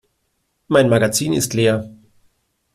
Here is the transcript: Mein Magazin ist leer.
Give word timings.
Mein 0.67 0.89
Magazin 0.89 1.31
ist 1.33 1.53
leer. 1.53 1.87